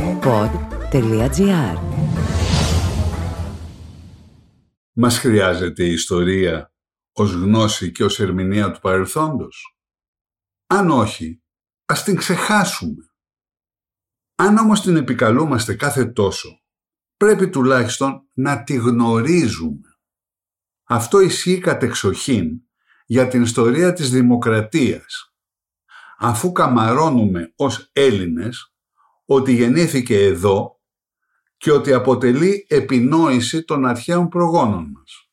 pod.gr 0.00 1.78
Μας 4.92 5.18
χρειάζεται 5.18 5.84
η 5.84 5.92
ιστορία 5.92 6.72
ως 7.12 7.32
γνώση 7.32 7.92
και 7.92 8.04
ως 8.04 8.20
ερμηνεία 8.20 8.70
του 8.70 8.80
παρελθόντος; 8.80 9.76
Αν 10.66 10.90
όχι, 10.90 11.42
ας 11.84 12.04
την 12.04 12.16
ξεχάσουμε. 12.16 13.04
Αν 14.34 14.56
όμως 14.56 14.80
την 14.80 14.96
επικαλούμαστε 14.96 15.74
κάθε 15.74 16.04
τόσο, 16.04 16.60
πρέπει 17.16 17.50
τουλάχιστον 17.50 18.28
να 18.32 18.62
τη 18.62 18.74
γνωρίζουμε. 18.74 19.88
Αυτό 20.84 21.20
ισχύει 21.20 21.58
κατεξοχήν 21.58 22.62
για 23.06 23.28
την 23.28 23.42
ιστορία 23.42 23.92
της 23.92 24.10
δημοκρατίας. 24.10 25.34
Αφού 26.18 26.52
καμαρώνουμε 26.52 27.52
ως 27.56 27.90
Έλληνες 27.92 28.69
ότι 29.32 29.52
γεννήθηκε 29.52 30.24
εδώ 30.24 30.80
και 31.56 31.72
ότι 31.72 31.92
αποτελεί 31.92 32.66
επινόηση 32.68 33.64
των 33.64 33.86
αρχαίων 33.86 34.28
προγόνων 34.28 34.90
μας. 34.94 35.30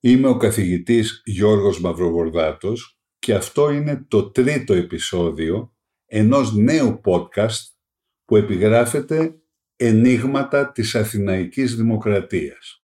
Είμαι 0.00 0.28
ο 0.28 0.36
καθηγητής 0.36 1.22
Γιώργος 1.24 1.80
Μαυροβορδάτος 1.80 2.98
και 3.18 3.34
αυτό 3.34 3.70
είναι 3.70 4.04
το 4.08 4.30
τρίτο 4.30 4.74
επεισόδιο 4.74 5.74
ενός 6.06 6.54
νέου 6.54 7.00
podcast 7.04 7.74
που 8.24 8.36
επιγράφεται 8.36 9.34
«Ενίγματα 9.76 10.72
της 10.72 10.94
Αθηναϊκής 10.94 11.76
Δημοκρατίας». 11.76 12.83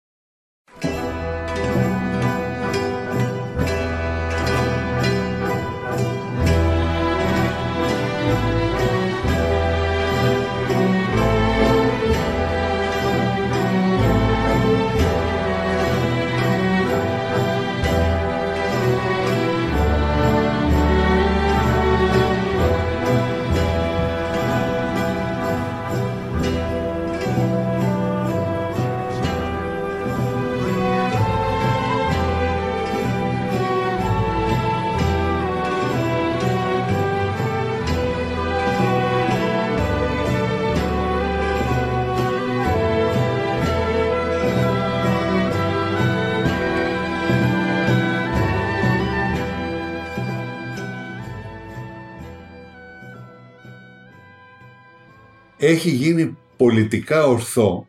Έχει 55.69 55.91
γίνει 55.91 56.37
πολιτικά 56.57 57.25
ορθό, 57.25 57.89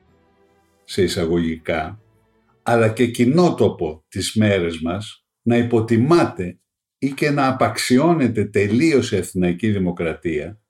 σε 0.83 1.03
εισαγωγικά, 1.03 2.01
αλλά 2.63 2.89
και 2.89 3.07
κοινότοπο 3.07 4.05
τις 4.07 4.33
μέρες 4.35 4.79
μας 4.79 5.25
να 5.41 5.57
υποτιμάται 5.57 6.59
ή 6.97 7.11
και 7.11 7.29
να 7.29 7.47
απαξιώνεται 7.47 8.45
τελείως 8.45 9.11
η 9.11 9.17
Αθηναϊκή 9.17 9.71
Δημοκρατία 9.71 10.61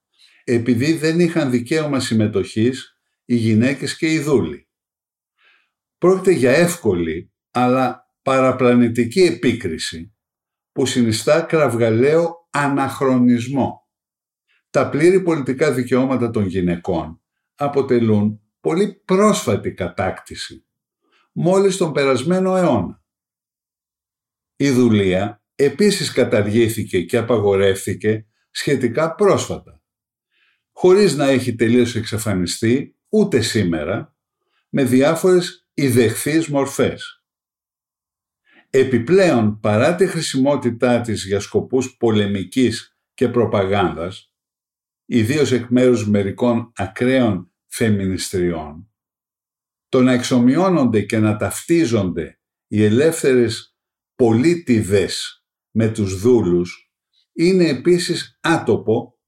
επειδή 0.44 0.94
δεν 0.94 1.20
είχαν 1.20 1.52
δικαίωμα 1.52 2.00
συμμετοχής 2.00 2.98
οι 3.26 3.36
γυναίκες 3.36 3.98
και 3.98 4.12
οι 4.12 4.20
δούλοι. 4.20 4.70
Πρόκειται 5.98 6.32
για 6.32 6.52
εύκολη 6.52 7.34
αλλά 7.52 8.04
παραπλανητική 8.22 9.22
επίκριση 9.22 10.16
που 10.72 10.86
συνιστά 10.86 11.42
κραυγαλαίο 11.42 12.48
αναχρονισμό 12.50 13.79
τα 14.70 14.90
πλήρη 14.90 15.22
πολιτικά 15.22 15.74
δικαιώματα 15.74 16.30
των 16.30 16.46
γυναικών 16.46 17.22
αποτελούν 17.56 18.42
πολύ 18.60 19.02
πρόσφατη 19.06 19.74
κατάκτηση, 19.74 20.66
μόλις 21.32 21.78
τον 21.78 21.94
περασμένο 21.94 22.56
αιώνα. 22.56 23.04
Η 24.56 24.70
δουλεία 24.72 25.44
επίσης 25.56 26.12
καταργήθηκε 26.12 27.02
και 27.02 27.18
απαγορεύθηκε 27.18 28.26
σχετικά 28.52 29.16
πρόσφατα, 29.16 29.84
χωρίς 30.72 31.16
να 31.16 31.28
έχει 31.30 31.56
τελείως 31.56 31.96
εξαφανιστεί 31.96 32.98
ούτε 33.10 33.42
σήμερα, 33.42 34.16
με 34.70 34.84
διάφορες 34.84 35.68
ιδεχθείς 35.74 36.48
μορφές. 36.48 37.24
Επιπλέον, 38.70 39.60
παρά 39.60 39.96
τη 39.96 40.08
χρησιμότητά 40.08 41.02
της 41.02 41.26
για 41.26 41.40
σκοπούς 41.40 41.98
πολεμικής 41.98 42.98
και 43.14 43.30
προπαγάνδας, 43.30 44.29
ιδίως 45.12 45.52
εκ 45.52 45.70
μέρους 45.70 46.08
μερικών 46.08 46.72
ακραίων 46.76 47.54
φεμινιστριών, 47.68 48.92
το 49.90 50.02
να 50.02 50.12
εξομοιώνονται 50.12 51.02
και 51.02 51.20
να 51.20 51.38
ταυτίζονται 51.38 52.40
οι 52.68 52.84
ελεύθερες 52.84 53.78
πολίτιδες 54.16 55.44
με 55.72 55.90
τους 55.92 56.20
δούλους 56.20 56.94
είναι 57.34 57.68
επίσης 57.68 58.40
άτοπο 58.42 59.20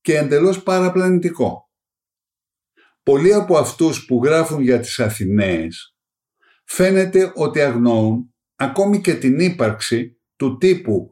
και 0.00 0.16
εντελώς 0.16 0.62
παραπλανητικό. 0.62 1.70
Πολλοί 3.02 3.34
από 3.34 3.58
αυτούς 3.58 4.04
που 4.04 4.24
γράφουν 4.24 4.62
για 4.62 4.80
τις 4.80 4.98
Αθηναίες 4.98 5.96
φαίνεται 6.64 7.32
ότι 7.34 7.60
αγνοούν 7.60 8.34
ακόμη 8.56 9.00
και 9.00 9.14
την 9.14 9.38
ύπαρξη 9.38 10.20
του 10.36 10.56
τύπου 10.56 11.10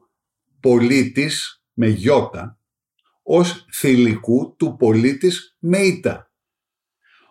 πολίτης 0.60 1.64
με 1.72 1.88
γιώτα 1.88 2.60
ως 3.28 3.66
θηλυκού 3.72 4.54
του 4.58 4.76
πολίτης 4.76 5.56
με 5.58 5.78
ήττα. 5.78 6.30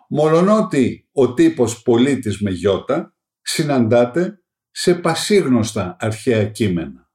Μολονότι 0.10 1.10
ο 1.12 1.34
τύπος 1.34 1.82
πολίτης 1.82 2.42
με 2.42 2.52
γιώτα 2.52 3.16
συναντάται 3.42 4.44
σε 4.72 4.96
πασίγνωστα 4.96 5.96
αρχαία 6.00 6.46
κείμενα. 6.46 7.12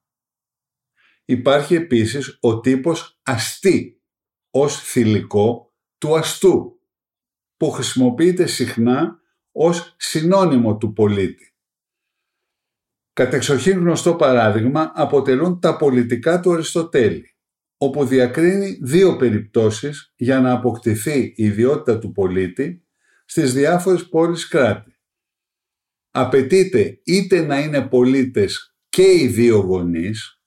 Υπάρχει 1.25 1.75
επίσης 1.75 2.39
ο 2.41 2.61
τύπος 2.61 3.21
αστή 3.23 4.03
ως 4.51 4.81
θηλυκό 4.81 5.75
του 5.99 6.17
αστού 6.17 6.81
που 7.57 7.71
χρησιμοποιείται 7.71 8.47
συχνά 8.47 9.21
ως 9.53 9.95
συνώνυμο 9.99 10.77
του 10.77 10.93
πολίτη. 10.93 11.55
Κατεξοχήν 13.13 13.79
γνωστό 13.79 14.17
παράδειγμα 14.17 14.93
αποτελούν 14.95 15.61
τα 15.61 15.77
πολιτικά 15.77 16.41
του 16.41 16.53
Αριστοτέλη 16.53 17.30
όπου 17.83 18.05
διακρίνει 18.05 18.79
δύο 18.83 19.17
περιπτώσεις 19.17 20.13
για 20.17 20.41
να 20.41 20.53
αποκτηθεί 20.53 21.21
η 21.21 21.35
ιδιότητα 21.37 21.99
του 21.99 22.13
πολίτη 22.13 22.87
στις 23.25 23.53
διάφορες 23.53 24.09
πόλεις 24.09 24.49
κράτη. 24.49 25.01
Απαιτείται 26.11 27.01
είτε 27.05 27.41
να 27.41 27.61
είναι 27.61 27.89
πολίτες 27.89 28.77
και 28.89 29.13
οι 29.13 29.27
δύο 29.27 29.59
γονείς, 29.59 30.43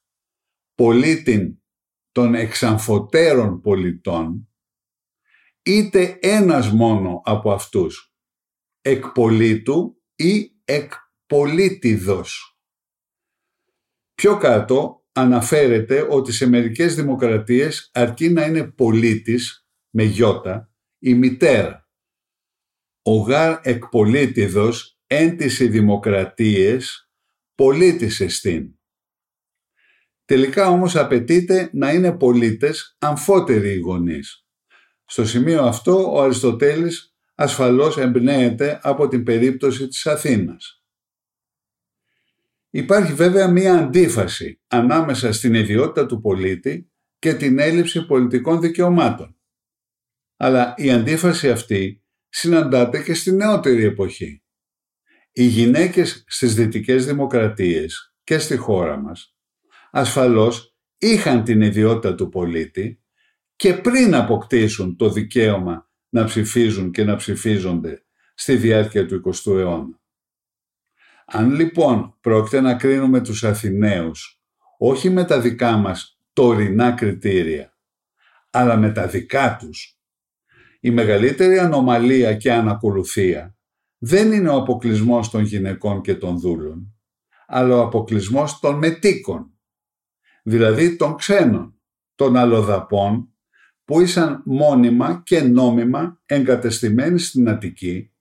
πολίτην 0.75 1.61
των 2.11 2.35
εξαμφωτέρων 2.35 3.61
πολιτών, 3.61 4.49
είτε 5.63 6.19
ένας 6.21 6.71
μόνο 6.71 7.21
από 7.25 7.51
αυτούς, 7.51 8.13
εκπολίτου 8.81 10.03
ή 10.15 10.61
εκπολίτιδος. 10.63 12.57
Πιο 14.13 14.37
κάτω 14.37 15.02
αναφέρεται 15.13 16.07
ότι 16.09 16.31
σε 16.31 16.47
μερικές 16.47 16.95
δημοκρατίες 16.95 17.89
αρκεί 17.93 18.29
να 18.29 18.45
είναι 18.45 18.63
πολίτης 18.71 19.67
με 19.89 20.03
γιώτα 20.03 20.71
η 20.99 21.13
μητέρα. 21.13 21.87
Ο 23.01 23.15
γάρ 23.15 23.59
εκπολίτιδος 23.61 24.97
εν 25.07 25.37
τις 25.37 25.57
δημοκρατίες 25.57 27.09
πολίτης 27.55 28.19
εστίν. 28.19 28.77
Τελικά 30.25 30.67
όμως 30.67 30.95
απαιτείται 30.95 31.69
να 31.73 31.91
είναι 31.91 32.17
πολίτες 32.17 32.95
αμφότεροι 32.99 33.69
οι 33.69 33.79
γονείς. 33.79 34.45
Στο 35.05 35.25
σημείο 35.25 35.63
αυτό 35.63 36.13
ο 36.13 36.21
Αριστοτέλης 36.21 37.15
ασφαλώς 37.35 37.97
εμπνέεται 37.97 38.79
από 38.83 39.07
την 39.07 39.23
περίπτωση 39.23 39.87
της 39.87 40.07
Αθήνας. 40.07 40.82
Υπάρχει 42.75 43.13
βέβαια 43.13 43.47
μία 43.47 43.77
αντίφαση 43.77 44.61
ανάμεσα 44.67 45.33
στην 45.33 45.53
ιδιότητα 45.53 46.05
του 46.05 46.21
πολίτη 46.21 46.91
και 47.19 47.33
την 47.33 47.59
έλλειψη 47.59 48.05
πολιτικών 48.05 48.61
δικαιωμάτων. 48.61 49.37
Αλλά 50.37 50.73
η 50.77 50.91
αντίφαση 50.91 51.49
αυτή 51.49 52.03
συναντάται 52.29 53.03
και 53.03 53.13
στη 53.13 53.31
νεότερη 53.31 53.83
εποχή. 53.83 54.43
Οι 55.31 55.43
γυναίκες 55.43 56.23
στις 56.27 56.55
δυτικές 56.55 57.05
δημοκρατίες 57.05 58.15
και 58.23 58.37
στη 58.37 58.55
χώρα 58.55 58.97
μας 58.97 59.35
ασφαλώς 59.91 60.75
είχαν 60.97 61.43
την 61.43 61.61
ιδιότητα 61.61 62.15
του 62.15 62.29
πολίτη 62.29 63.01
και 63.55 63.73
πριν 63.73 64.15
αποκτήσουν 64.15 64.95
το 64.95 65.09
δικαίωμα 65.09 65.89
να 66.09 66.23
ψηφίζουν 66.23 66.91
και 66.91 67.03
να 67.03 67.15
ψηφίζονται 67.15 68.05
στη 68.33 68.55
διάρκεια 68.55 69.05
του 69.05 69.21
20ου 69.25 69.57
αιώνα. 69.57 70.02
Αν 71.25 71.51
λοιπόν 71.51 72.17
πρόκειται 72.21 72.61
να 72.61 72.75
κρίνουμε 72.75 73.21
τους 73.21 73.43
Αθηναίους 73.43 74.43
όχι 74.77 75.09
με 75.09 75.23
τα 75.23 75.39
δικά 75.39 75.77
μας 75.77 76.19
τωρινά 76.33 76.91
κριτήρια, 76.91 77.77
αλλά 78.49 78.77
με 78.77 78.91
τα 78.91 79.07
δικά 79.07 79.57
τους, 79.59 79.99
η 80.79 80.91
μεγαλύτερη 80.91 81.59
ανομαλία 81.59 82.35
και 82.35 82.53
ανακολουθία 82.53 83.55
δεν 83.97 84.31
είναι 84.31 84.49
ο 84.49 84.55
αποκλεισμός 84.55 85.29
των 85.29 85.43
γυναικών 85.43 86.01
και 86.01 86.15
των 86.15 86.39
δούλων, 86.39 86.95
αλλά 87.47 87.75
ο 87.75 87.81
αποκλεισμός 87.81 88.59
των 88.59 88.77
μετίκων, 88.77 89.51
δηλαδή 90.43 90.95
των 90.95 91.15
ξένων, 91.15 91.79
των 92.15 92.37
αλλοδαπών 92.37 93.33
που 93.85 94.01
ήσαν 94.01 94.41
μόνιμα 94.45 95.21
και 95.25 95.41
νόμιμα 95.41 96.21
εγκατεστημένοι 96.25 97.19
στην 97.19 97.49
Αττική, 97.49 98.12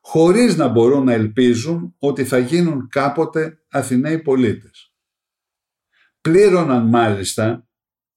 χωρίς 0.00 0.56
να 0.56 0.68
μπορούν 0.68 1.04
να 1.04 1.12
ελπίζουν 1.12 1.94
ότι 1.98 2.24
θα 2.24 2.38
γίνουν 2.38 2.88
κάποτε 2.88 3.58
Αθηναίοι 3.70 4.18
πολίτες. 4.18 4.92
Πλήρωναν 6.20 6.88
μάλιστα 6.88 7.68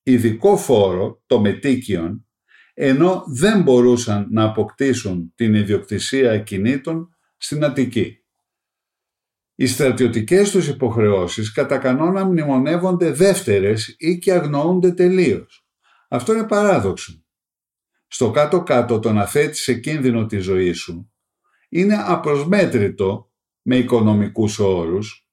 ειδικό 0.03 0.57
φόρο, 0.57 1.23
το 1.25 1.39
μετίκιον, 1.39 2.25
ενώ 2.73 3.23
δεν 3.27 3.61
μπορούσαν 3.61 4.27
να 4.31 4.43
αποκτήσουν 4.43 5.33
την 5.35 5.53
ιδιοκτησία 5.53 6.31
ακινήτων 6.31 7.15
στην 7.37 7.63
Αττική. 7.63 8.15
Οι 9.55 9.67
στρατιωτικές 9.67 10.51
τους 10.51 10.67
υποχρεώσεις 10.67 11.51
κατά 11.51 11.77
κανόνα 11.77 12.25
μνημονεύονται 12.25 13.11
δεύτερες 13.11 13.95
ή 13.97 14.17
και 14.17 14.33
αγνοούνται 14.33 14.91
τελείως. 14.91 15.65
Αυτό 16.09 16.33
είναι 16.33 16.47
παράδοξο. 16.47 17.25
Στο 18.07 18.31
κάτω-κάτω 18.31 18.99
το 18.99 19.11
να 19.11 19.25
θέτεις 19.25 19.61
σε 19.61 19.73
κίνδυνο 19.73 20.25
τη 20.25 20.37
ζωή 20.37 20.71
σου 20.71 21.10
είναι 21.71 21.95
απροσμέτρητο 21.97 23.31
με 23.61 23.77
οικονομικούς 23.77 24.59
όρους 24.59 25.27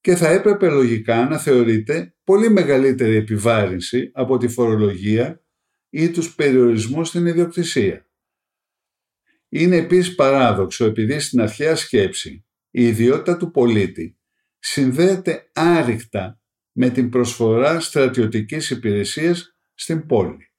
και 0.00 0.16
θα 0.16 0.28
έπρεπε 0.28 0.68
λογικά 0.68 1.28
να 1.28 1.38
θεωρείται 1.38 2.14
πολύ 2.24 2.50
μεγαλύτερη 2.50 3.16
επιβάρυνση 3.16 4.10
από 4.14 4.36
τη 4.36 4.48
φορολογία 4.48 5.44
ή 5.90 6.10
τους 6.10 6.34
περιορισμούς 6.34 7.08
στην 7.08 7.26
ιδιοκτησία. 7.26 8.08
Είναι 9.48 9.76
επίσης 9.76 10.14
παράδοξο 10.14 10.84
επειδή 10.84 11.18
στην 11.18 11.40
αρχαία 11.40 11.76
σκέψη 11.76 12.46
η 12.70 12.86
ιδιότητα 12.86 13.36
του 13.36 13.50
πολίτη 13.50 14.18
συνδέεται 14.58 15.50
άρρηκτα 15.52 16.40
με 16.72 16.90
την 16.90 17.10
προσφορά 17.10 17.80
στρατιωτικής 17.80 18.70
υπηρεσίας 18.70 19.56
στην 19.74 20.06
πόλη. 20.06 20.52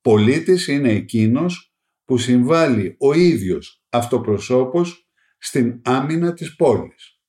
Πολίτης 0.00 0.68
είναι 0.68 0.92
εκείνος 0.92 1.74
που 2.04 2.18
συμβάλλει 2.18 2.96
ο 2.98 3.12
ίδιος 3.12 3.83
αυτοπροσώπος 3.94 5.08
στην 5.38 5.80
άμυνα 5.84 6.32
της 6.32 6.56
πόλης. 6.56 7.20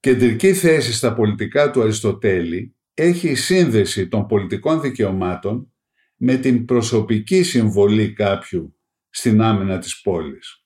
Κεντρική 0.00 0.54
θέση 0.54 0.92
στα 0.92 1.14
πολιτικά 1.14 1.70
του 1.70 1.80
Αριστοτέλη 1.80 2.76
έχει 2.94 3.28
η 3.28 3.34
σύνδεση 3.34 4.08
των 4.08 4.26
πολιτικών 4.26 4.80
δικαιωμάτων 4.80 5.72
με 6.16 6.36
την 6.36 6.64
προσωπική 6.64 7.42
συμβολή 7.42 8.12
κάποιου 8.12 8.78
στην 9.08 9.42
άμυνα 9.42 9.78
της 9.78 10.00
πόλης, 10.00 10.64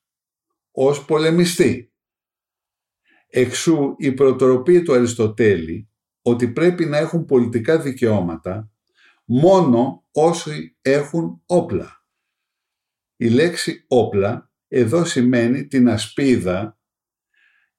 ως 0.71 1.05
πολεμιστή. 1.05 1.93
Εξού 3.27 3.95
η 3.99 4.13
προτροπή 4.13 4.83
του 4.83 4.95
Αριστοτέλη 4.95 5.89
ότι 6.23 6.49
πρέπει 6.49 6.85
να 6.85 6.97
έχουν 6.97 7.25
πολιτικά 7.25 7.79
δικαιώματα 7.81 8.71
μόνο 9.25 10.07
όσοι 10.13 10.77
έχουν 10.83 11.43
όπλα. 11.47 12.02
Η 13.23 13.31
λέξη 13.31 13.85
όπλα 13.89 14.51
εδώ 14.69 15.05
σημαίνει 15.05 15.67
την 15.67 15.89
ασπίδα 15.89 16.79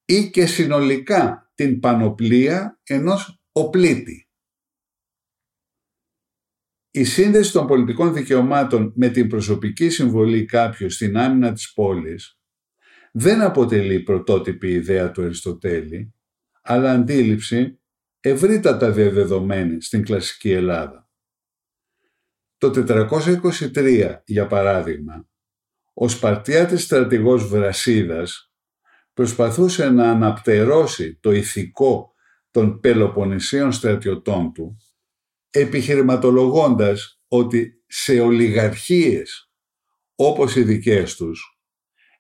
ή 0.06 0.30
και 0.30 0.46
συνολικά 0.46 1.52
την 1.56 1.80
πανοπλία 1.80 2.80
ενός 2.84 3.42
οπλίτη. 3.52 4.30
Η 6.92 7.04
σύνδεση 7.04 7.52
των 7.52 7.68
πολιτικών 7.68 8.14
δικαιωμάτων 8.14 8.94
με 8.96 9.10
την 9.10 9.28
προσωπική 9.28 9.90
συμβολή 9.90 10.46
κάποιου 10.46 10.90
στην 10.90 11.18
άμυνα 11.18 11.54
της 11.54 11.74
πόλης 11.74 12.40
δεν 13.12 13.42
αποτελεί 13.42 14.00
πρωτότυπη 14.00 14.72
ιδέα 14.72 15.12
του 15.12 15.24
Αριστοτέλη, 15.24 16.14
αλλά 16.62 16.92
αντίληψη 16.92 17.80
ευρύτατα 18.20 18.92
διαδεδομένη 18.92 19.82
στην 19.82 20.04
κλασική 20.04 20.52
Ελλάδα. 20.52 21.10
Το 22.58 22.72
423, 22.76 24.22
για 24.26 24.48
παράδειγμα, 24.48 25.28
ο 25.94 26.08
Σπαρτιάτης 26.08 26.84
στρατηγός 26.84 27.48
Βρασίδας 27.48 28.52
προσπαθούσε 29.14 29.90
να 29.90 30.12
αναπτερώσει 30.12 31.18
το 31.22 31.32
ηθικό 31.32 32.14
των 32.52 32.80
Πελοποννησίων 32.80 33.72
στρατιωτών 33.72 34.54
του 34.54 34.78
επιχειρηματολογώντας 35.50 37.22
ότι 37.28 37.84
σε 37.88 38.20
ολιγαρχίες 38.20 39.52
όπως 40.16 40.56
οι 40.56 40.64
δικές 40.64 41.16
τους, 41.16 41.60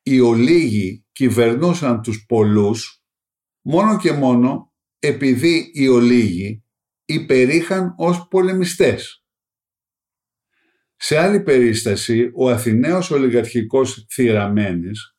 οι 0.03 0.19
ολίγοι 0.19 1.05
κυβερνούσαν 1.11 2.01
τους 2.01 2.25
πολλούς 2.25 3.03
μόνο 3.61 3.97
και 3.97 4.11
μόνο 4.11 4.73
επειδή 4.99 5.71
οι 5.73 5.87
ολίγοι 5.87 6.63
υπερήχαν 7.05 7.93
ως 7.97 8.27
πολεμιστές. 8.27 9.22
Σε 11.05 11.17
άλλη 11.17 11.41
περίσταση, 11.41 12.31
ο 12.33 12.50
Αθηναίος 12.50 13.11
ολιγαρχικός 13.11 14.05
Θηραμένης 14.09 15.15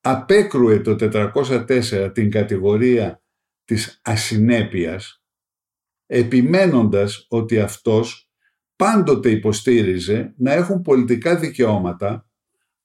απέκρουε 0.00 0.80
το 0.80 0.96
404 1.00 2.10
την 2.14 2.30
κατηγορία 2.30 3.22
της 3.64 4.00
ασυνέπειας 4.04 5.22
επιμένοντας 6.06 7.26
ότι 7.28 7.60
αυτός 7.60 8.30
πάντοτε 8.76 9.30
υποστήριζε 9.30 10.34
να 10.36 10.52
έχουν 10.52 10.82
πολιτικά 10.82 11.36
δικαιώματα 11.36 12.30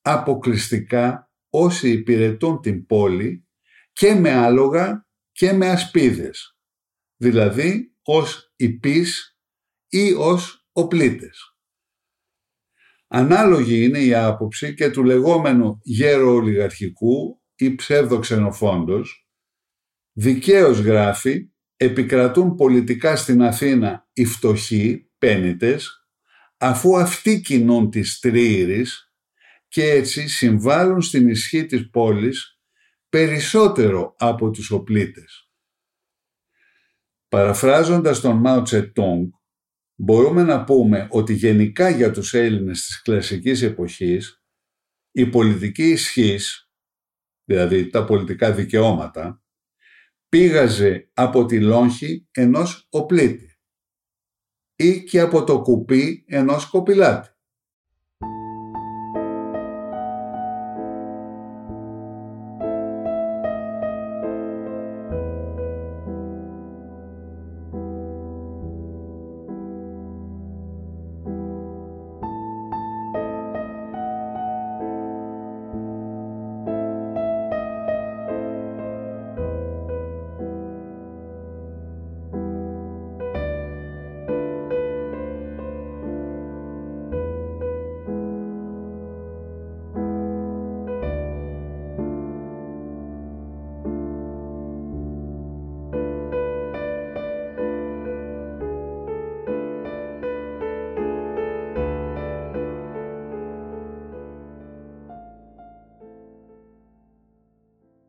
αποκλειστικά 0.01 1.31
όσοι 1.49 1.91
υπηρετούν 1.91 2.61
την 2.61 2.85
πόλη 2.85 3.47
και 3.91 4.13
με 4.13 4.31
άλογα 4.31 5.07
και 5.31 5.53
με 5.53 5.69
ασπίδες, 5.69 6.57
δηλαδή 7.15 7.95
ως 8.03 8.53
υπείς 8.55 9.37
ή 9.89 10.13
ως 10.13 10.67
οπλίτες. 10.71 11.53
Ανάλογη 13.11 13.83
είναι 13.83 13.99
η 13.99 14.13
άποψη 14.13 14.73
και 14.73 14.89
του 14.89 15.03
λεγόμενου 15.03 15.79
γέρο 15.81 16.33
ολιγαρχικού 16.33 17.41
ή 17.55 17.75
ψεύδο 17.75 18.19
ξενοφόντος, 18.19 19.27
δικαίως 20.11 20.79
γράφει 20.79 21.51
επικρατούν 21.75 22.55
πολιτικά 22.55 23.15
στην 23.15 23.41
Αθήνα 23.41 24.07
οι 24.13 24.25
φτωχοί, 24.25 25.09
πένιτες, 25.17 26.07
αφού 26.57 26.97
αυτοί 26.97 27.41
κινούν 27.41 27.89
τις 27.89 28.19
τρίηρης 28.19 29.13
και 29.67 29.89
έτσι 29.89 30.27
συμβάλλουν 30.27 31.01
στην 31.01 31.29
ισχύ 31.29 31.65
της 31.65 31.89
πόλης 31.89 32.59
περισσότερο 33.09 34.15
από 34.17 34.49
τους 34.49 34.71
οπλίτες. 34.71 35.51
Παραφράζοντας 37.27 38.19
τον 38.19 38.37
Μάο 38.37 38.61
Τσετόγκ, 38.61 39.29
μπορούμε 40.01 40.43
να 40.43 40.63
πούμε 40.63 41.07
ότι 41.11 41.33
γενικά 41.33 41.89
για 41.89 42.11
τους 42.11 42.33
Έλληνες 42.33 42.85
της 42.85 43.01
κλασικής 43.01 43.61
εποχής 43.61 44.43
η 45.11 45.29
πολιτική 45.29 45.89
ισχύς, 45.89 46.71
δηλαδή 47.43 47.89
τα 47.89 48.05
πολιτικά 48.05 48.53
δικαιώματα, 48.53 49.43
πήγαζε 50.29 51.09
από 51.13 51.45
τη 51.45 51.61
λόγχη 51.61 52.27
ενός 52.31 52.87
οπλίτη 52.89 53.59
ή 54.75 55.03
και 55.03 55.19
από 55.19 55.43
το 55.43 55.61
κουπί 55.61 56.25
ενός 56.27 56.69
κοπηλάτη. 56.69 57.29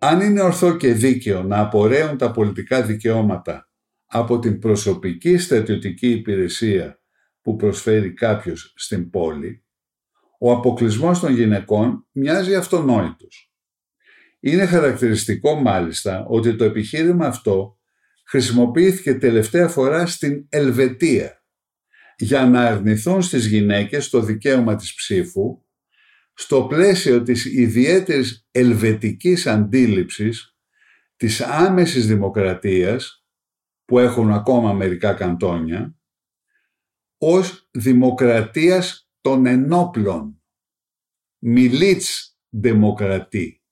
Αν 0.02 0.21
είναι 0.21 0.40
ορθό 0.40 0.76
και 0.76 0.92
δίκαιο 0.92 1.42
να 1.42 1.61
απορρέουν 1.61 2.19
τα 2.19 2.30
πολιτικά 2.30 2.83
δικαιώματα 2.83 3.71
από 4.07 4.38
την 4.38 4.59
προσωπική 4.59 5.38
στρατιωτική 5.38 6.11
υπηρεσία 6.11 7.00
που 7.42 7.57
προσφέρει 7.57 8.12
κάποιος 8.12 8.73
στην 8.76 9.11
πόλη, 9.11 9.64
ο 10.38 10.52
αποκλεισμός 10.52 11.21
των 11.21 11.35
γυναικών 11.35 12.07
μοιάζει 12.12 12.54
αυτονόητος. 12.54 13.52
Είναι 14.40 14.66
χαρακτηριστικό 14.66 15.54
μάλιστα 15.54 16.25
ότι 16.28 16.57
το 16.57 16.64
επιχείρημα 16.64 17.26
αυτό 17.26 17.78
χρησιμοποιήθηκε 18.26 19.14
τελευταία 19.14 19.69
φορά 19.69 20.07
στην 20.07 20.47
Ελβετία 20.49 21.45
για 22.16 22.47
να 22.47 22.66
αρνηθούν 22.66 23.23
στις 23.23 23.47
γυναίκες 23.47 24.09
το 24.09 24.21
δικαίωμα 24.21 24.76
της 24.76 24.95
ψήφου 24.95 25.62
στο 26.35 26.65
πλαίσιο 26.65 27.23
της 27.23 27.45
ιδιαίτερης 27.45 28.49
ελβετικής 28.51 29.47
αντίληψης 29.47 30.57
της 31.17 31.41
άμεσης 31.41 32.07
δημοκρατίας 32.07 33.25
που 33.85 33.99
έχουν 33.99 34.33
ακόμα 34.33 34.73
μερικά 34.73 35.15
καντόνια 35.15 35.95
ως 37.19 37.69
δημοκρατίας 37.71 39.11
των 39.21 39.47
ενόπλων 39.47 40.43
μιλίτς 41.39 42.39
δημοκρατή. 42.49 43.63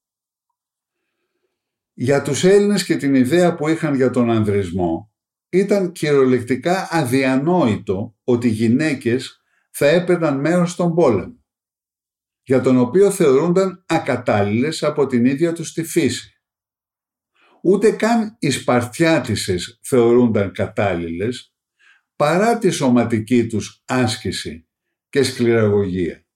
Για 1.92 2.22
τους 2.22 2.44
Έλληνες 2.44 2.84
και 2.84 2.96
την 2.96 3.14
ιδέα 3.14 3.54
που 3.54 3.68
είχαν 3.68 3.94
για 3.94 4.10
τον 4.10 4.30
ανδρισμό 4.30 5.12
ήταν 5.48 5.92
κυριολεκτικά 5.92 6.88
αδιανόητο 6.90 8.16
ότι 8.24 8.46
οι 8.46 8.50
γυναίκες 8.50 9.42
θα 9.70 9.86
έπαιρναν 9.86 10.40
μέρος 10.40 10.70
στον 10.70 10.94
πόλεμο 10.94 11.37
για 12.48 12.60
τον 12.60 12.78
οποίο 12.78 13.10
θεωρούνταν 13.10 13.84
ακατάλληλες 13.86 14.82
από 14.82 15.06
την 15.06 15.24
ίδια 15.24 15.52
τους 15.52 15.72
τη 15.72 15.84
φύση. 15.84 16.40
Ούτε 17.62 17.90
καν 17.90 18.36
οι 18.38 18.50
Σπαρτιάτισες 18.50 19.78
θεωρούνταν 19.82 20.52
κατάλληλες 20.52 21.54
παρά 22.16 22.58
τη 22.58 22.70
σωματική 22.70 23.46
τους 23.46 23.82
άσκηση 23.86 24.68
και 25.08 25.22
σκληραγωγία. 25.22 26.26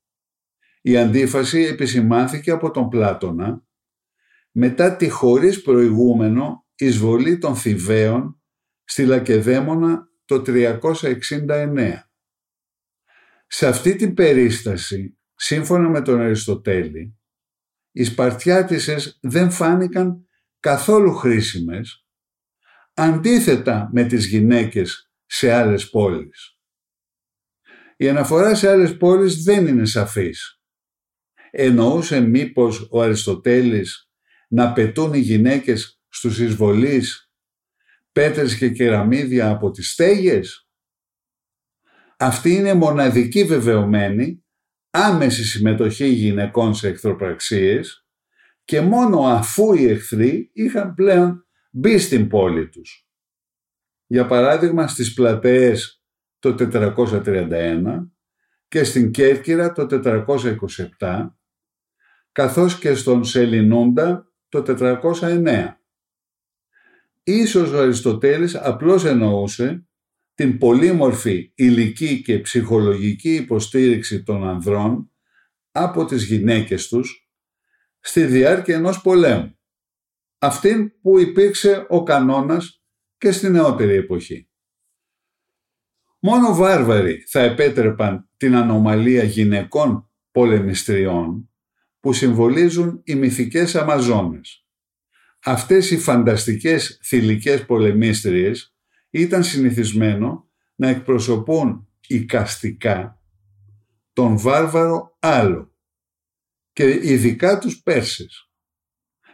Η 0.82 0.96
αντίφαση 0.96 1.60
επισημάνθηκε 1.60 2.50
από 2.50 2.70
τον 2.70 2.88
Πλάτωνα 2.88 3.66
μετά 4.50 4.96
τη 4.96 5.08
χωρίς 5.08 5.62
προηγούμενο 5.62 6.66
εισβολή 6.74 7.38
των 7.38 7.56
Θηβαίων 7.56 8.42
στη 8.84 9.04
Λακεδαίμονα 9.04 10.08
το 10.24 10.42
369. 10.46 11.94
Σε 13.46 13.66
αυτή 13.66 13.96
την 13.96 14.14
περίσταση 14.14 15.16
σύμφωνα 15.44 15.88
με 15.88 16.02
τον 16.02 16.20
Αριστοτέλη, 16.20 17.18
οι 17.92 18.04
Σπαρτιάτισες 18.04 19.18
δεν 19.22 19.50
φάνηκαν 19.50 20.26
καθόλου 20.60 21.14
χρήσιμες, 21.14 22.06
αντίθετα 22.94 23.90
με 23.92 24.04
τις 24.04 24.26
γυναίκες 24.26 25.10
σε 25.26 25.52
άλλες 25.52 25.90
πόλεις. 25.90 26.58
Η 27.96 28.08
αναφορά 28.08 28.54
σε 28.54 28.70
άλλες 28.70 28.96
πόλεις 28.96 29.42
δεν 29.42 29.66
είναι 29.66 29.84
σαφής. 29.84 30.60
Εννοούσε 31.50 32.20
μήπως 32.20 32.88
ο 32.90 33.02
Αριστοτέλης 33.02 34.10
να 34.48 34.72
πετούν 34.72 35.14
οι 35.14 35.18
γυναίκες 35.18 36.02
στους 36.08 36.38
εισβολείς 36.38 37.32
πέτρες 38.12 38.56
και 38.56 38.70
κεραμίδια 38.70 39.48
από 39.48 39.70
τις 39.70 39.90
στέγες; 39.90 40.68
Αυτή 42.16 42.50
είναι 42.50 42.74
μοναδική 42.74 43.44
βεβαιωμένη 43.44 44.41
άμεση 44.94 45.44
συμμετοχή 45.44 46.06
γυναικών 46.06 46.74
σε 46.74 46.88
εχθροπραξίες 46.88 48.06
και 48.64 48.80
μόνο 48.80 49.20
αφού 49.20 49.72
οι 49.72 49.84
εχθροί 49.84 50.50
είχαν 50.52 50.94
πλέον 50.94 51.46
μπει 51.70 51.98
στην 51.98 52.28
πόλη 52.28 52.68
τους. 52.68 53.06
Για 54.06 54.26
παράδειγμα 54.26 54.86
στις 54.88 55.14
πλατείες 55.14 56.02
το 56.38 56.54
431 56.58 58.10
και 58.68 58.84
στην 58.84 59.10
Κέρκυρα 59.10 59.72
το 59.72 59.86
427 60.98 61.28
καθώς 62.32 62.78
και 62.78 62.94
στον 62.94 63.24
Σελινούντα 63.24 64.32
το 64.48 64.62
409. 64.66 65.76
Ίσως 67.22 67.70
ο 67.70 67.78
Αριστοτέλης 67.78 68.54
απλώς 68.54 69.04
εννοούσε 69.04 69.86
την 70.42 70.58
πολύμορφη 70.58 71.52
ηλική 71.54 72.22
και 72.22 72.38
ψυχολογική 72.38 73.34
υποστήριξη 73.34 74.22
των 74.22 74.48
ανδρών 74.48 75.10
από 75.70 76.04
τις 76.04 76.24
γυναίκες 76.24 76.88
τους 76.88 77.30
στη 78.00 78.24
διάρκεια 78.24 78.76
ενός 78.76 79.00
πολέμου. 79.00 79.58
Αυτήν 80.38 81.00
που 81.00 81.18
υπήρξε 81.18 81.86
ο 81.88 82.02
κανόνας 82.02 82.82
και 83.18 83.32
στη 83.32 83.50
νεότερη 83.50 83.94
εποχή. 83.94 84.50
Μόνο 86.18 86.54
βάρβαροι 86.54 87.24
θα 87.28 87.40
επέτρεπαν 87.40 88.30
την 88.36 88.54
ανομαλία 88.54 89.22
γυναικών 89.22 90.10
πολεμιστριών 90.30 91.50
που 92.00 92.12
συμβολίζουν 92.12 93.00
οι 93.04 93.14
μυθικές 93.14 93.74
Αμαζόνες. 93.74 94.66
Αυτές 95.44 95.90
οι 95.90 95.98
φανταστικές 95.98 97.00
θηλυκές 97.04 97.66
πολεμίστριες 97.66 98.71
ήταν 99.12 99.44
συνηθισμένο 99.44 100.48
να 100.74 100.88
εκπροσωπούν 100.88 101.88
οικαστικά 102.06 103.20
τον 104.12 104.38
βάρβαρο 104.38 105.16
άλλο 105.18 105.74
και 106.72 106.84
ειδικά 107.02 107.58
τους 107.58 107.82
Πέρσες. 107.82 108.50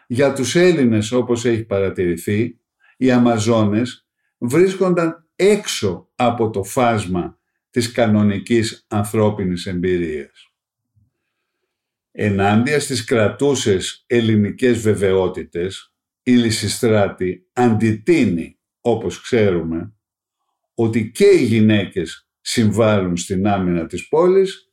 Για 0.06 0.32
τους 0.32 0.54
Έλληνες 0.54 1.12
όπως 1.12 1.44
έχει 1.44 1.64
παρατηρηθεί, 1.64 2.60
οι 2.96 3.10
Αμαζόνες 3.10 4.06
βρίσκονταν 4.38 5.28
έξω 5.36 6.08
από 6.14 6.50
το 6.50 6.62
φάσμα 6.62 7.38
της 7.70 7.92
κανονικής 7.92 8.86
ανθρώπινης 8.88 9.66
εμπειρίας. 9.66 10.52
Ενάντια 12.10 12.80
στις 12.80 13.04
κρατούσες 13.04 14.04
ελληνικές 14.06 14.80
βεβαιότητες, 14.80 15.94
η 16.22 16.32
Λυσιστράτη 16.32 17.48
αντιτείνει 17.52 18.57
όπως 18.80 19.20
ξέρουμε, 19.20 19.92
ότι 20.74 21.10
και 21.10 21.26
οι 21.26 21.44
γυναίκες 21.44 22.28
συμβάλλουν 22.40 23.16
στην 23.16 23.46
άμυνα 23.46 23.86
της 23.86 24.08
πόλης, 24.08 24.72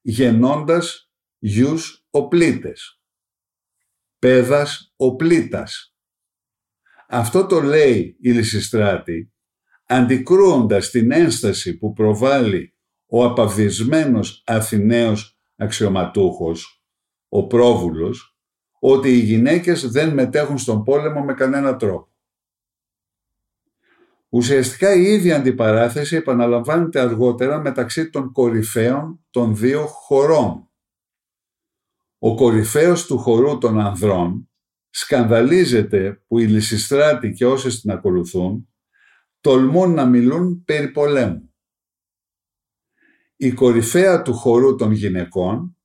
γεννώντας 0.00 1.12
γιους 1.38 2.06
οπλίτες. 2.10 3.00
Πέδας 4.18 4.92
οπλίτας. 4.96 5.96
Αυτό 7.08 7.46
το 7.46 7.60
λέει 7.60 8.16
η 8.20 8.30
Λυσιστράτη, 8.30 9.32
αντικρούοντας 9.86 10.90
την 10.90 11.12
ένσταση 11.12 11.78
που 11.78 11.92
προβάλλει 11.92 12.76
ο 13.06 13.24
απαυδισμένος 13.24 14.42
Αθηναίος 14.46 15.38
αξιωματούχος, 15.56 16.84
ο 17.28 17.46
πρόβουλος, 17.46 18.36
ότι 18.80 19.08
οι 19.08 19.20
γυναίκες 19.20 19.90
δεν 19.90 20.14
μετέχουν 20.14 20.58
στον 20.58 20.82
πόλεμο 20.84 21.24
με 21.24 21.34
κανένα 21.34 21.76
τρόπο. 21.76 22.11
Ουσιαστικά 24.34 24.94
η 24.94 25.02
ίδια 25.02 25.36
αντιπαράθεση 25.36 26.16
επαναλαμβάνεται 26.16 27.00
αργότερα 27.00 27.60
μεταξύ 27.60 28.10
των 28.10 28.32
κορυφαίων 28.32 29.26
των 29.30 29.56
δύο 29.56 29.86
χωρών. 29.86 30.70
Ο 32.18 32.34
κορυφαίος 32.34 33.06
του 33.06 33.18
χορού 33.18 33.58
των 33.58 33.80
ανδρών 33.80 34.50
σκανδαλίζεται 34.90 36.24
που 36.26 36.38
οι 36.38 36.46
Λυσιστράτοι 36.46 37.32
και 37.32 37.46
όσες 37.46 37.80
την 37.80 37.90
ακολουθούν 37.90 38.68
τολμούν 39.40 39.94
να 39.94 40.06
μιλούν 40.06 40.64
περί 40.64 40.90
πολέμου. 40.90 41.54
Η 43.36 43.52
κορυφαία 43.52 44.22
του 44.22 44.34
χορού 44.34 44.74
των 44.74 44.92
γυναικών 44.92 45.76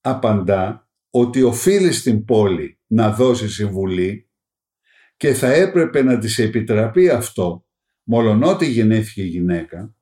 απαντά 0.00 0.90
ότι 1.10 1.42
οφείλει 1.42 1.92
στην 1.92 2.24
πόλη 2.24 2.80
να 2.86 3.10
δώσει 3.12 3.48
συμβουλή 3.48 4.30
και 5.16 5.34
θα 5.34 5.52
έπρεπε 5.52 6.02
να 6.02 6.18
της 6.18 6.38
επιτραπεί 6.38 7.10
αυτό 7.10 7.65
μολονότι 8.06 8.66
γεννήθηκε 8.66 9.22
γυναίκα, 9.22 9.94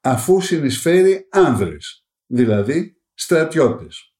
αφού 0.00 0.40
συνεισφέρει 0.40 1.28
άνδρες, 1.30 2.06
δηλαδή 2.26 2.96
στρατιώτες. 3.14 4.14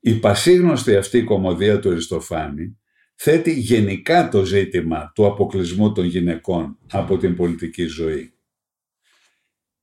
Η 0.00 0.14
πασίγνωστη 0.14 0.96
αυτή 0.96 1.24
κομμωδία 1.24 1.80
του 1.80 1.90
Αριστοφάνη 1.90 2.78
θέτει 3.14 3.52
γενικά 3.52 4.28
το 4.28 4.44
ζήτημα 4.44 5.12
του 5.14 5.26
αποκλεισμού 5.26 5.92
των 5.92 6.04
γυναικών 6.04 6.78
από 6.90 7.16
την 7.16 7.36
πολιτική 7.36 7.84
ζωή. 7.84 8.34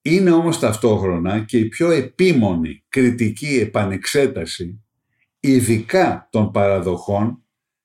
Είναι 0.01 0.31
όμως 0.31 0.59
ταυτόχρονα 0.59 1.39
και 1.39 1.57
η 1.57 1.67
πιο 1.67 1.91
επίμονη 1.91 2.85
κριτική 2.89 3.59
επανεξέταση 3.59 4.83
ειδικά 5.39 6.27
των 6.31 6.51
παραδοχών 6.51 7.43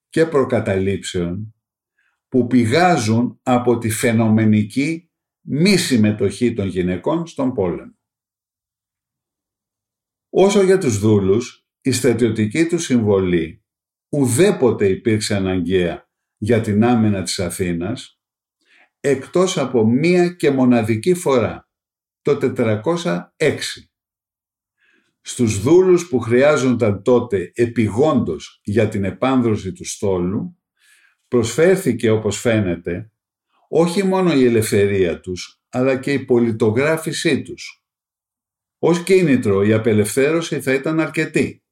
και 0.08 0.26
προκαταλήψεων 0.26 1.53
που 2.34 2.46
πηγάζουν 2.46 3.40
από 3.42 3.78
τη 3.78 3.90
φαινομενική 3.90 5.10
μη 5.40 5.76
συμμετοχή 5.76 6.52
των 6.52 6.66
γυναικών 6.66 7.26
στον 7.26 7.52
πόλεμο. 7.52 7.98
Όσο 10.28 10.62
για 10.62 10.78
τους 10.78 10.98
δούλους, 10.98 11.66
η 11.80 11.92
στρατιωτική 11.92 12.66
του 12.66 12.78
συμβολή 12.78 13.64
ουδέποτε 14.08 14.88
υπήρξε 14.88 15.34
αναγκαία 15.34 16.08
για 16.36 16.60
την 16.60 16.84
άμυνα 16.84 17.22
της 17.22 17.38
Αθήνας, 17.38 18.20
εκτός 19.00 19.58
από 19.58 19.86
μία 19.86 20.28
και 20.28 20.50
μοναδική 20.50 21.14
φορά, 21.14 21.68
το 22.22 22.36
406. 22.36 23.90
Στους 25.20 25.60
δούλους 25.60 26.08
που 26.08 26.18
χρειάζονταν 26.18 27.02
τότε 27.02 27.50
επιγόντως 27.54 28.60
για 28.64 28.88
την 28.88 29.04
επάνδρωση 29.04 29.72
του 29.72 29.84
στόλου, 29.84 30.58
προσφέρθηκε 31.34 32.10
όπως 32.10 32.40
φαίνεται 32.40 33.10
όχι 33.68 34.04
μόνο 34.04 34.32
η 34.34 34.44
ελευθερία 34.44 35.20
τους, 35.20 35.62
αλλά 35.68 35.98
και 35.98 36.12
η 36.12 36.24
πολιτογράφησή 36.24 37.42
τους. 37.42 37.84
Ως 38.78 39.02
κίνητρο 39.02 39.62
η 39.62 39.72
απελευθέρωση 39.72 40.60
θα 40.60 40.72
ήταν 40.72 41.00
αρκετή. 41.00 41.64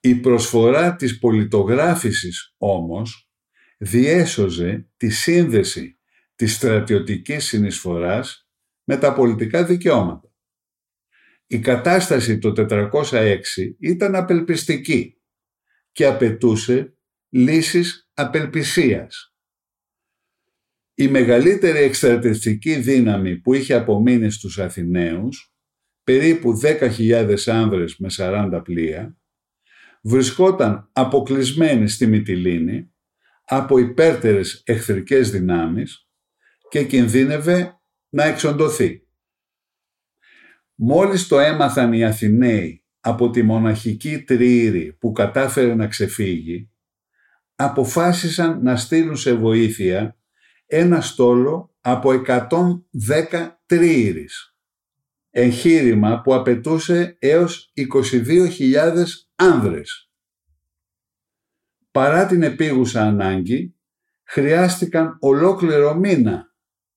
Η 0.00 0.14
προσφορά 0.14 0.96
της 0.96 1.18
πολιτογράφησης 1.18 2.54
όμως 2.58 3.30
διέσωζε 3.78 4.88
τη 4.96 5.10
σύνδεση 5.10 5.98
της 6.34 6.54
στρατιωτικής 6.54 7.44
συνεισφοράς 7.44 8.48
με 8.84 8.96
τα 8.96 9.12
πολιτικά 9.12 9.64
δικαιώματα. 9.64 10.32
Η 11.46 11.58
κατάσταση 11.58 12.38
το 12.38 12.52
406 12.52 13.38
ήταν 13.78 14.14
απελπιστική 14.14 15.20
και 15.92 16.06
απαιτούσε 16.06 16.94
λύσεις 17.30 18.09
απελπισίας. 18.20 19.34
Η 20.94 21.08
μεγαλύτερη 21.08 21.78
εκστρατευτική 21.78 22.74
δύναμη 22.74 23.36
που 23.36 23.54
είχε 23.54 23.74
απομείνει 23.74 24.30
στους 24.30 24.58
Αθηναίους, 24.58 25.54
περίπου 26.04 26.60
10.000 26.60 27.48
άνδρες 27.48 27.96
με 27.96 28.08
40 28.10 28.60
πλοία, 28.64 29.16
βρισκόταν 30.02 30.90
αποκλεισμένη 30.92 31.88
στη 31.88 32.06
Μυτιλίνη 32.06 32.92
από 33.44 33.78
υπέρτερες 33.78 34.62
εχθρικές 34.64 35.30
δυνάμεις 35.30 36.08
και 36.68 36.84
κινδύνευε 36.84 37.80
να 38.08 38.24
εξοντωθεί. 38.24 39.06
Μόλις 40.74 41.26
το 41.26 41.38
έμαθαν 41.38 41.92
οι 41.92 42.04
Αθηναίοι 42.04 42.84
από 43.00 43.30
τη 43.30 43.42
μοναχική 43.42 44.22
τριήρη 44.22 44.92
που 44.92 45.12
κατάφερε 45.12 45.74
να 45.74 45.86
ξεφύγει, 45.86 46.69
αποφάσισαν 47.64 48.62
να 48.62 48.76
στείλουν 48.76 49.16
σε 49.16 49.34
βοήθεια 49.34 50.16
ένα 50.66 51.00
στόλο 51.00 51.74
από 51.80 52.10
110 52.10 53.58
τριήρης. 53.66 54.54
Εγχείρημα 55.30 56.20
που 56.20 56.34
απαιτούσε 56.34 57.16
έως 57.18 57.72
22.000 57.74 59.04
άνδρες. 59.34 60.10
Παρά 61.90 62.26
την 62.26 62.42
επίγουσα 62.42 63.02
ανάγκη, 63.02 63.74
χρειάστηκαν 64.24 65.16
ολόκληρο 65.20 65.94
μήνα 65.94 66.54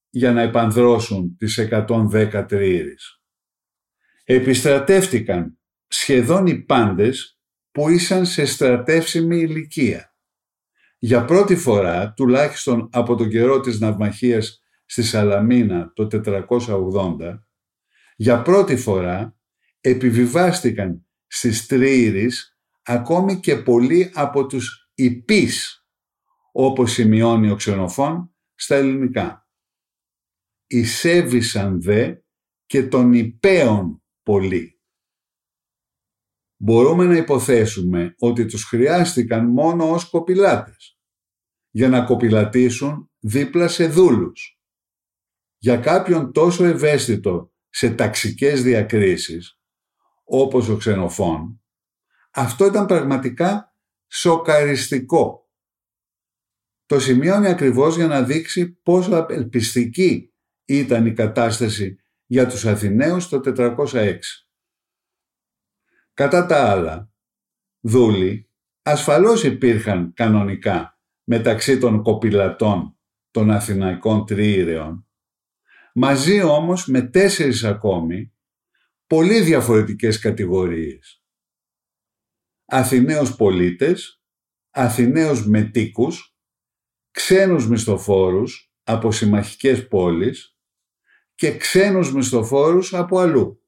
για 0.10 0.32
να 0.32 0.42
επανδρώσουν 0.42 1.36
τις 1.38 1.58
110 1.58 2.46
τριήρης. 2.48 3.22
Επιστρατεύτηκαν 4.24 5.58
σχεδόν 5.88 6.48
οι 6.48 6.60
πάντες 6.60 7.40
που 7.72 7.90
ήσαν 7.90 8.26
σε 8.26 8.46
στρατεύσιμη 8.46 9.38
ηλικία. 9.38 10.13
Για 11.06 11.26
πρώτη 11.26 11.56
φορά, 11.56 12.14
τουλάχιστον 12.14 12.90
από 12.92 13.16
τον 13.16 13.30
καιρό 13.30 13.60
της 13.60 13.80
ναυμαχίας 13.80 14.64
στη 14.86 15.04
Σαλαμίνα 15.04 15.92
το 15.94 16.08
480, 16.08 17.46
για 18.16 18.42
πρώτη 18.42 18.78
φορά 18.78 19.38
επιβιβάστηκαν 19.82 21.06
στις 21.28 21.66
Τρίηρης 21.66 22.58
ακόμη 22.84 23.40
και 23.40 23.56
πολλοί 23.56 24.12
από 24.14 24.46
τους 24.46 24.92
υπείς, 24.94 25.86
όπως 26.52 26.92
σημειώνει 26.92 27.50
ο 27.50 27.56
Ξενοφών 27.56 28.36
στα 28.56 28.76
ελληνικά. 28.76 29.48
Εισέβησαν 30.68 31.82
δε 31.82 32.16
και 32.66 32.84
των 32.84 33.14
υπέων 33.14 34.04
πολλοί. 34.24 34.78
Μπορούμε 36.58 37.06
να 37.06 37.18
υποθέσουμε 37.18 38.16
ότι 38.18 38.46
τους 38.46 38.64
χρειάστηκαν 38.64 39.46
μόνο 39.46 39.92
ως 39.92 40.10
κοπηλάτες 40.10 40.93
για 41.76 41.90
να 41.90 42.04
κοπηλατήσουν 42.04 43.12
δίπλα 43.20 43.68
σε 43.68 43.88
δούλους. 43.88 44.60
Για 45.58 45.78
κάποιον 45.78 46.32
τόσο 46.32 46.66
ευαίσθητο 46.66 47.54
σε 47.70 47.90
ταξικές 47.90 48.64
διακρίσεις, 48.64 49.60
όπως 50.24 50.70
ο 50.70 50.78
ξενοφών, 50.78 51.62
αυτό 52.32 52.66
ήταν 52.66 52.86
πραγματικά 52.86 53.76
σοκαριστικό. 54.08 55.52
Το 56.86 57.00
σημειώνει 57.00 57.48
ακριβώς 57.48 57.96
για 57.96 58.08
να 58.08 58.24
δείξει 58.24 58.74
πόσο 58.74 59.16
απελπιστική 59.16 60.34
ήταν 60.66 61.06
η 61.06 61.14
κατάσταση 61.14 61.98
για 62.26 62.48
τους 62.48 62.66
Αθηναίους 62.66 63.28
το 63.28 63.40
406. 63.40 64.20
Κατά 66.14 66.46
τα 66.46 66.70
άλλα, 66.70 67.12
δούλοι 67.80 68.50
ασφαλώς 68.82 69.44
υπήρχαν 69.44 70.14
κανονικά 70.14 70.93
μεταξύ 71.24 71.78
των 71.78 72.02
κοπηλατών 72.04 72.98
των 73.32 73.52
Αθηναϊκών 73.52 74.26
τριήρεων, 74.26 75.08
μαζί 75.94 76.42
όμως 76.42 76.88
με 76.88 77.02
τέσσερις 77.02 77.64
ακόμη 77.64 78.34
πολύ 79.08 79.42
διαφορετικές 79.42 80.20
κατηγορίες. 80.20 81.24
Αθηναίους 82.66 83.36
πολίτες, 83.36 84.22
Αθηναίους 84.70 85.48
μετίκους, 85.48 86.38
ξένους 87.12 87.68
μισθοφόρους 87.68 88.74
από 88.84 89.12
συμμαχικές 89.12 89.88
πόλεις, 89.88 90.58
και 91.36 91.58
ξένους 91.58 92.14
μισθοφόρους 92.14 92.94
από 92.94 93.20
αλλού. 93.20 93.62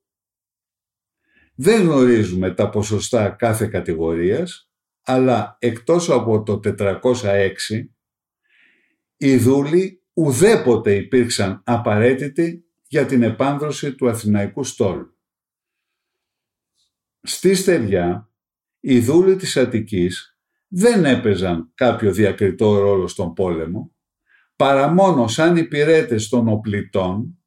Δεν 1.55 1.81
γνωρίζουμε 1.81 2.53
τα 2.53 2.69
ποσοστά 2.69 3.29
κάθε 3.29 3.67
κατηγορίας, 3.67 4.71
αλλά 5.05 5.57
εκτός 5.59 6.09
από 6.09 6.43
το 6.43 6.59
406, 7.01 7.51
οι 9.17 9.37
δούλοι 9.37 10.03
ουδέποτε 10.13 10.95
υπήρξαν 10.95 11.61
απαραίτητοι 11.65 12.65
για 12.87 13.05
την 13.05 13.23
επάνδρωση 13.23 13.95
του 13.95 14.09
Αθηναϊκού 14.09 14.63
στόλου. 14.63 15.17
Στη 17.21 17.55
στεριά, 17.55 18.29
οι 18.79 18.99
δούλοι 18.99 19.35
της 19.35 19.57
Αττικής 19.57 20.39
δεν 20.67 21.05
έπαιζαν 21.05 21.71
κάποιο 21.75 22.11
διακριτό 22.13 22.79
ρόλο 22.79 23.07
στον 23.07 23.33
πόλεμο, 23.33 23.95
παρά 24.55 24.87
μόνο 24.87 25.27
σαν 25.27 25.57
υπηρέτες 25.57 26.29
των 26.29 26.47
οπλιτών 26.47 27.39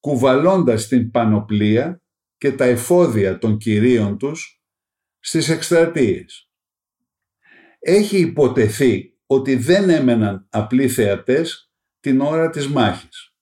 κουβαλώντας 0.00 0.88
την 0.88 1.10
πανοπλία 1.10 2.02
και 2.36 2.52
τα 2.52 2.64
εφόδια 2.64 3.38
των 3.38 3.56
κυρίων 3.58 4.18
τους 4.18 4.62
στις 5.18 5.48
εκστρατείες. 5.48 6.48
Έχει 7.86 8.18
υποτεθεί 8.18 9.18
ότι 9.26 9.56
δεν 9.56 9.90
έμεναν 9.90 10.46
απλοί 10.50 10.88
θεατές 10.88 11.72
την 12.00 12.20
ώρα 12.20 12.50
της 12.50 12.68
μάχης. 12.68 13.34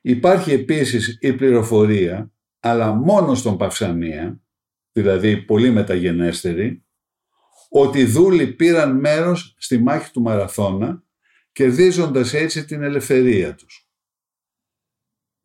Υπάρχει 0.00 0.52
επίσης 0.52 1.18
η 1.20 1.32
πληροφορία, 1.32 2.32
αλλά 2.60 2.92
μόνο 2.92 3.34
στον 3.34 3.56
Παυσανία, 3.56 4.40
δηλαδή 4.92 5.36
πολύ 5.36 5.70
μεταγενέστερη, 5.70 6.84
ότι 7.68 7.98
οι 7.98 8.04
δούλοι 8.04 8.46
πήραν 8.52 8.96
μέρος 8.96 9.54
στη 9.58 9.78
μάχη 9.78 10.10
του 10.10 10.22
Μαραθώνα, 10.22 11.04
κερδίζοντας 11.52 12.34
έτσι 12.34 12.64
την 12.64 12.82
ελευθερία 12.82 13.54
τους. 13.54 13.88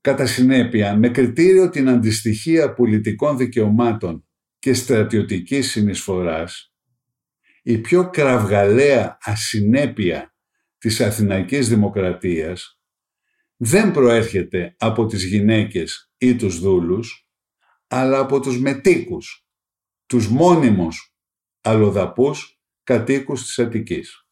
Κατά 0.02 0.26
συνέπεια, 0.26 0.96
με 0.96 1.10
κριτήριο 1.10 1.70
την 1.70 1.90
αντιστοιχεία 1.90 2.74
πολιτικών 2.74 3.38
δικαιωμάτων 3.38 4.28
και 4.60 4.74
στρατιωτικής 4.74 5.72
συνεισφοράς, 5.72 6.73
η 7.64 7.78
πιο 7.78 8.10
κραυγαλαία 8.10 9.18
ασυνέπεια 9.22 10.36
της 10.78 11.02
Αθηναϊκής 11.02 11.70
Δημοκρατίας 11.70 12.80
δεν 13.56 13.92
προέρχεται 13.92 14.76
από 14.78 15.06
τις 15.06 15.24
γυναίκες 15.24 16.12
ή 16.18 16.36
τους 16.36 16.60
δούλους, 16.60 17.28
αλλά 17.88 18.20
από 18.20 18.40
τους 18.40 18.60
μετίκους, 18.60 19.48
τους 20.06 20.28
μόνιμους 20.28 21.16
αλλοδαπούς 21.62 22.62
κατοίκους 22.84 23.46
της 23.46 23.60
Αττικής. 23.60 24.23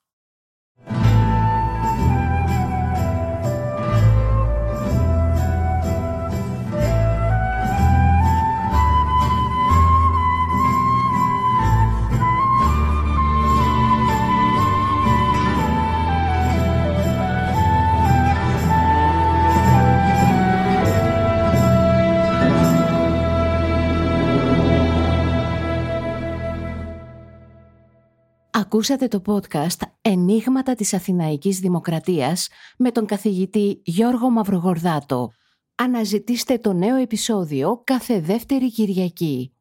Ακούσατε 28.73 29.07
το 29.07 29.21
podcast 29.25 29.87
«Ενίγματα 30.01 30.75
της 30.75 30.93
Αθηναϊκής 30.93 31.59
Δημοκρατίας» 31.59 32.49
με 32.77 32.91
τον 32.91 33.05
καθηγητή 33.05 33.81
Γιώργο 33.83 34.29
Μαυρογορδάτο. 34.29 35.31
Αναζητήστε 35.75 36.57
το 36.57 36.73
νέο 36.73 36.95
επεισόδιο 36.95 37.81
κάθε 37.83 38.19
δεύτερη 38.19 38.71
Κυριακή. 38.71 39.53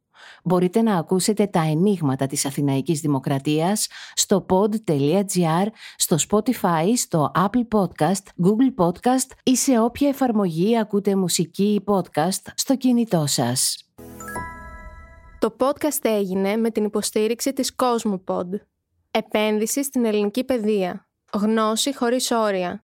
Μπορείτε 0.44 0.83
να 0.83 0.96
ακούσετε 0.96 1.46
τα 1.46 1.61
ενίγματα 1.61 2.27
της 2.27 2.44
Αθηναϊκής 2.44 3.01
Δημοκρατίας 3.01 3.88
στο 4.14 4.46
pod.gr, 4.49 5.66
στο 5.96 6.16
Spotify, 6.29 6.92
στο 6.96 7.33
Apple 7.35 7.79
Podcast, 7.79 8.44
Google 8.44 8.85
Podcast 8.85 9.31
ή 9.42 9.57
σε 9.57 9.81
όποια 9.81 10.09
εφαρμογή 10.09 10.79
ακούτε 10.79 11.16
μουσική 11.16 11.75
ή 11.75 11.85
podcast 11.87 12.53
στο 12.55 12.77
κινητό 12.77 13.27
σας. 13.27 13.85
Το 15.38 15.57
podcast 15.59 16.01
έγινε 16.03 16.57
με 16.57 16.70
την 16.70 16.85
υποστήριξη 16.85 17.53
της 17.53 17.75
Cosmopod. 17.77 18.69
Επένδυση 19.12 19.85
στην 19.85 20.05
ελληνική 20.05 20.44
παιδεία. 20.44 21.09
Γνώση 21.33 21.94
χωρίς 21.94 22.31
όρια. 22.31 22.85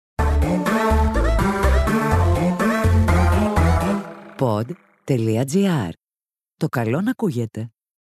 Pod.gr. 4.39 5.91
Το 6.57 6.69
καλό 6.69 7.01
να 7.01 7.11
ακούγεται. 7.11 7.73